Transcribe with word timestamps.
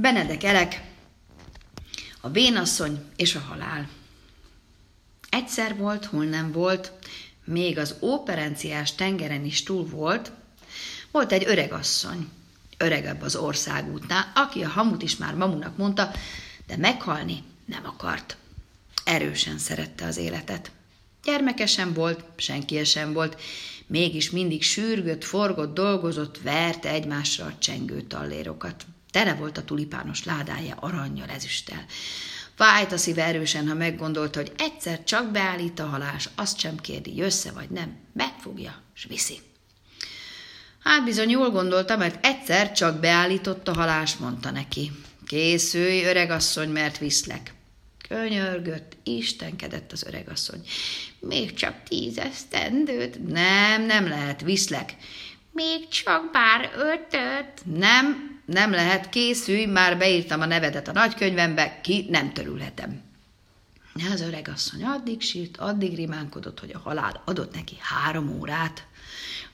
Benedek 0.00 0.44
Elek, 0.44 0.82
a 2.20 2.30
vénasszony 2.30 3.04
és 3.16 3.34
a 3.34 3.40
halál. 3.40 3.88
Egyszer 5.28 5.76
volt, 5.76 6.04
hol 6.04 6.24
nem 6.24 6.52
volt, 6.52 6.92
még 7.44 7.78
az 7.78 7.94
óperenciás 8.00 8.94
tengeren 8.94 9.44
is 9.44 9.62
túl 9.62 9.86
volt, 9.86 10.32
volt 11.10 11.32
egy 11.32 11.44
öreg 11.46 11.72
asszony, 11.72 12.28
öregebb 12.76 13.22
az 13.22 13.36
országútnál, 13.36 14.32
aki 14.34 14.62
a 14.62 14.68
hamut 14.68 15.02
is 15.02 15.16
már 15.16 15.34
mamunak 15.34 15.76
mondta, 15.76 16.10
de 16.66 16.76
meghalni 16.76 17.42
nem 17.64 17.86
akart. 17.86 18.36
Erősen 19.04 19.58
szerette 19.58 20.06
az 20.06 20.16
életet. 20.16 20.70
Gyermekesen 21.24 21.92
volt, 21.92 22.24
senki 22.36 22.84
sem 22.84 23.12
volt, 23.12 23.40
mégis 23.86 24.30
mindig 24.30 24.62
sürgött, 24.62 25.24
forgott, 25.24 25.74
dolgozott, 25.74 26.40
verte 26.42 26.88
egymásra 26.88 27.44
a 27.44 27.58
csengő 27.58 28.02
tallérokat. 28.02 28.86
Tele 29.10 29.34
volt 29.34 29.58
a 29.58 29.64
tulipános 29.64 30.24
ládája 30.24 30.74
aranyjal, 30.74 31.28
ezüsttel. 31.28 31.84
Fájt 32.54 32.92
a 32.92 32.96
szíve 32.96 33.24
erősen, 33.24 33.68
ha 33.68 33.74
meggondolta, 33.74 34.38
hogy 34.38 34.52
egyszer 34.58 35.04
csak 35.04 35.30
beállít 35.30 35.78
a 35.78 35.86
halás, 35.86 36.28
azt 36.34 36.58
sem 36.58 36.76
kérdi, 36.76 37.16
jössze 37.16 37.52
vagy 37.52 37.70
nem, 37.70 37.96
megfogja, 38.12 38.82
s 38.94 39.04
viszi. 39.04 39.38
Hát 40.82 41.04
bizony 41.04 41.30
jól 41.30 41.50
gondolta, 41.50 41.96
mert 41.96 42.26
egyszer 42.26 42.72
csak 42.72 43.00
beállított 43.00 43.68
a 43.68 43.74
halás, 43.74 44.16
mondta 44.16 44.50
neki. 44.50 44.90
Készülj, 45.26 46.04
öregasszony, 46.04 46.68
mert 46.68 46.98
viszlek. 46.98 47.54
Könyörgött, 48.08 48.96
istenkedett 49.04 49.92
az 49.92 50.04
öregasszony. 50.06 50.60
Még 51.20 51.54
csak 51.54 51.82
tíz 51.88 52.18
esztendőt? 52.18 53.28
Nem, 53.28 53.82
nem 53.82 54.08
lehet, 54.08 54.40
viszlek. 54.40 54.94
Még 55.52 55.88
csak 55.88 56.30
bár 56.32 56.70
ötöt? 56.76 57.78
Nem, 57.78 58.37
nem 58.48 58.70
lehet, 58.70 59.08
készülj, 59.08 59.64
már 59.64 59.98
beírtam 59.98 60.40
a 60.40 60.46
nevedet 60.46 60.88
a 60.88 60.92
nagykönyvembe, 60.92 61.80
ki 61.82 62.06
nem 62.10 62.32
törülhetem. 62.32 63.02
Az 64.12 64.20
öregasszony 64.20 64.84
addig 64.84 65.20
sírt, 65.20 65.56
addig 65.56 65.94
rimánkodott, 65.94 66.60
hogy 66.60 66.70
a 66.74 66.78
halál 66.78 67.22
adott 67.24 67.54
neki 67.54 67.76
három 67.80 68.38
órát. 68.38 68.86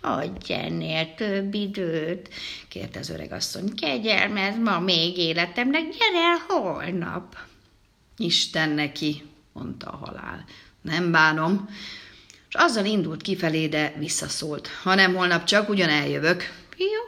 Adj 0.00 0.52
ennél 0.52 1.14
több 1.14 1.54
időt, 1.54 2.28
kérte 2.68 2.98
az 2.98 3.10
öregasszony. 3.10 3.74
Kegyelmez 3.74 4.56
ma 4.56 4.80
még 4.80 5.18
életemnek, 5.18 5.82
gyere 5.82 6.24
el 6.24 6.38
holnap. 6.48 7.36
Isten 8.16 8.70
neki, 8.70 9.22
mondta 9.52 9.90
a 9.90 9.96
halál. 9.96 10.44
Nem 10.82 11.10
bánom. 11.10 11.68
És 12.48 12.54
azzal 12.54 12.84
indult 12.84 13.22
kifelé, 13.22 13.66
de 13.66 13.94
visszaszólt. 13.98 14.68
Hanem 14.82 15.14
holnap 15.14 15.44
csak 15.44 15.68
ugyan 15.68 15.88
eljövök. 15.88 16.63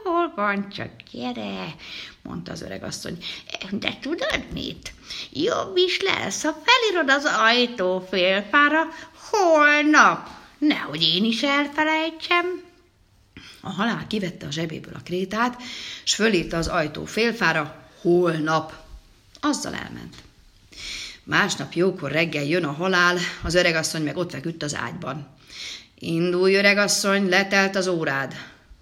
Jól 0.07 0.33
van, 0.35 0.69
csak 0.69 0.89
gyere, 1.11 1.75
mondta 2.21 2.51
az 2.51 2.61
öreg 2.61 2.83
asszony. 2.83 3.17
De 3.71 3.97
tudod 4.01 4.43
mit? 4.53 4.93
Jobb 5.31 5.77
is 5.77 6.01
lesz, 6.01 6.43
ha 6.43 6.63
felírod 6.63 7.09
az 7.09 7.25
ajtó 7.25 8.07
félfára 8.09 8.87
holnap. 9.29 10.27
Nehogy 10.57 11.01
én 11.01 11.23
is 11.23 11.43
elfelejtsem. 11.43 12.63
A 13.61 13.69
halál 13.69 14.07
kivette 14.07 14.45
a 14.45 14.51
zsebéből 14.51 14.93
a 14.93 15.03
krétát, 15.03 15.61
s 16.03 16.15
fölírta 16.15 16.57
az 16.57 16.67
ajtó 16.67 17.05
félfára 17.05 17.89
holnap. 18.01 18.73
Azzal 19.39 19.73
elment. 19.73 20.15
Másnap 21.23 21.73
jókor 21.73 22.11
reggel 22.11 22.43
jön 22.43 22.63
a 22.63 22.71
halál, 22.71 23.17
az 23.43 23.55
öregasszony 23.55 24.03
meg 24.03 24.17
ott 24.17 24.31
feküdt 24.31 24.63
az 24.63 24.75
ágyban. 24.75 25.27
Indulj, 25.99 26.55
öregasszony, 26.55 27.29
letelt 27.29 27.75
az 27.75 27.87
órád. 27.87 28.35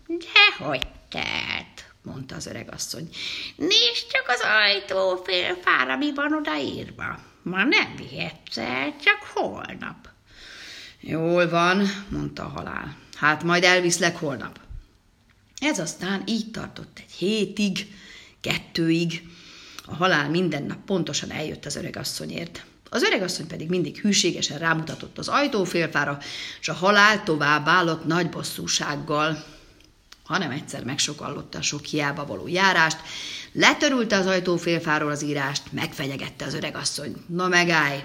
Dehogy 0.07 0.93
telt, 1.15 1.93
mondta 2.01 2.35
az 2.35 2.45
öregasszony. 2.45 3.09
Nézd 3.55 4.07
csak 4.11 4.25
az 4.27 4.41
ajtó 4.41 5.21
félfára, 5.23 5.97
mi 5.97 6.13
van 6.13 6.33
odaírva. 6.33 7.19
Ma 7.41 7.63
nem 7.63 7.95
vihetsz 7.95 8.57
el, 8.57 8.95
csak 9.03 9.17
holnap. 9.33 10.09
Jól 10.99 11.49
van, 11.49 12.05
mondta 12.09 12.43
a 12.43 12.47
halál. 12.47 12.97
Hát 13.15 13.43
majd 13.43 13.63
elviszlek 13.63 14.17
holnap. 14.17 14.59
Ez 15.61 15.79
aztán 15.79 16.23
így 16.25 16.51
tartott 16.51 16.97
egy 16.97 17.11
hétig, 17.11 17.87
kettőig, 18.41 19.23
a 19.85 19.95
halál 19.95 20.29
minden 20.29 20.63
nap 20.63 20.85
pontosan 20.85 21.31
eljött 21.31 21.65
az 21.65 21.75
öregasszonyért. 21.75 22.65
Az 22.89 23.03
öregasszony 23.03 23.47
pedig 23.47 23.69
mindig 23.69 23.99
hűségesen 23.99 24.57
rámutatott 24.57 25.17
az 25.17 25.27
ajtófélfára, 25.27 26.17
és 26.59 26.69
a 26.69 26.73
halál 26.73 27.23
tovább 27.23 27.67
állott 27.67 28.05
nagy 28.05 28.29
bosszúsággal. 28.29 29.54
Hanem 30.25 30.51
egyszer 30.51 30.83
megsokallotta 30.83 31.57
a 31.57 31.61
sok 31.61 31.85
hiába 31.85 32.25
való 32.25 32.47
járást, 32.47 32.97
letörülte 33.51 34.17
az 34.17 34.25
ajtófélfáról 34.25 35.11
az 35.11 35.23
írást, 35.23 35.71
megfenyegette 35.71 36.45
az 36.45 36.53
öregasszony. 36.53 37.15
Na 37.27 37.47
megállj, 37.47 37.99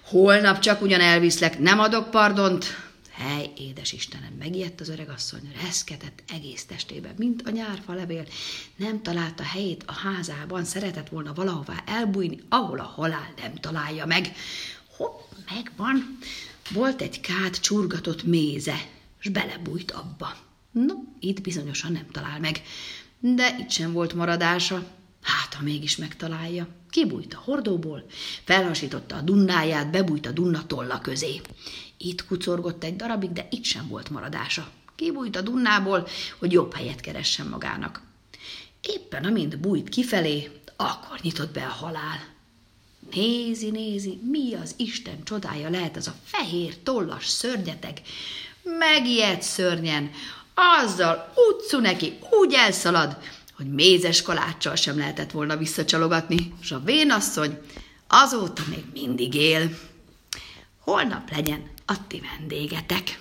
holnap 0.00 0.58
csak 0.58 0.82
ugyan 0.82 1.00
elviszlek, 1.00 1.58
nem 1.58 1.78
adok 1.78 2.10
pardont, 2.10 2.66
Hely, 3.12 3.52
édes 3.56 3.92
Istenem, 3.92 4.32
megijedt 4.38 4.80
az 4.80 4.88
öregasszony, 4.88 5.52
reszketett 5.62 6.22
egész 6.28 6.64
testében, 6.64 7.14
mint 7.16 7.42
a 7.42 7.50
nyárfa 7.50 7.92
levél. 7.92 8.26
Nem 8.76 9.02
találta 9.02 9.42
helyét 9.42 9.84
a 9.86 9.92
házában, 9.92 10.64
szeretett 10.64 11.08
volna 11.08 11.32
valahová 11.32 11.82
elbújni, 11.86 12.38
ahol 12.48 12.78
a 12.78 12.82
halál 12.82 13.32
nem 13.36 13.54
találja 13.54 14.06
meg. 14.06 14.32
Hopp, 14.96 15.20
megvan. 15.54 16.18
Volt 16.70 17.00
egy 17.00 17.20
kát 17.20 17.60
csurgatott 17.60 18.22
méze, 18.22 18.76
s 19.18 19.28
belebújt 19.28 19.90
abba. 19.90 20.36
No, 20.72 20.94
itt 21.20 21.40
bizonyosan 21.40 21.92
nem 21.92 22.06
talál 22.12 22.40
meg, 22.40 22.62
de 23.20 23.56
itt 23.58 23.70
sem 23.70 23.92
volt 23.92 24.14
maradása. 24.14 24.86
Hát, 25.22 25.54
ha 25.54 25.62
mégis 25.62 25.96
megtalálja. 25.96 26.68
Kibújt 26.90 27.34
a 27.34 27.42
hordóból, 27.44 28.06
felhasította 28.44 29.16
a 29.16 29.20
dunnáját, 29.20 29.90
bebújt 29.90 30.26
a 30.26 30.30
dunna 30.30 30.66
tolla 30.66 31.00
közé. 31.00 31.40
Itt 31.96 32.26
kucorgott 32.26 32.84
egy 32.84 32.96
darabig, 32.96 33.32
de 33.32 33.46
itt 33.50 33.64
sem 33.64 33.88
volt 33.88 34.10
maradása. 34.10 34.70
Kibújt 34.94 35.36
a 35.36 35.40
dunnából, 35.40 36.08
hogy 36.38 36.52
jobb 36.52 36.74
helyet 36.74 37.00
keressen 37.00 37.46
magának. 37.46 38.02
Éppen 38.82 39.24
amint 39.24 39.60
bújt 39.60 39.88
kifelé, 39.88 40.50
akkor 40.76 41.18
nyitott 41.22 41.52
be 41.52 41.64
a 41.64 41.68
halál. 41.68 42.30
Nézi, 43.14 43.70
nézi, 43.70 44.20
mi 44.30 44.54
az 44.54 44.74
Isten 44.76 45.24
csodája 45.24 45.70
lehet 45.70 45.96
ez 45.96 46.06
a 46.06 46.14
fehér, 46.24 46.76
tollas 46.82 47.26
szörnyeteg. 47.26 48.00
Megijed 48.62 49.42
szörnyen, 49.42 50.10
azzal 50.54 51.32
utcu 51.34 51.80
neki, 51.80 52.18
úgy 52.30 52.54
elszalad, 52.54 53.16
hogy 53.56 53.72
mézes 53.72 54.22
kaláccsal 54.22 54.74
sem 54.74 54.98
lehetett 54.98 55.30
volna 55.30 55.56
visszacsalogatni, 55.56 56.54
és 56.60 56.70
a 56.70 56.82
vénasszony 56.84 57.58
azóta 58.08 58.62
még 58.68 58.84
mindig 58.92 59.34
él. 59.34 59.78
Holnap 60.78 61.30
legyen 61.30 61.70
a 61.86 62.06
ti 62.06 62.20
vendégetek. 62.20 63.18